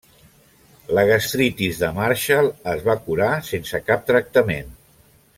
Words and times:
La 0.99 1.03
gastritis 1.09 1.81
de 1.83 1.91
Marshall 1.99 2.49
es 2.73 2.81
va 2.87 2.95
curar 3.09 3.27
sense 3.53 3.83
cap 3.91 4.09
tractament. 4.13 4.73